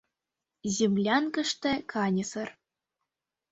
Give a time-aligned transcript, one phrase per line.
[0.75, 2.49] Землянкыште каньысыр.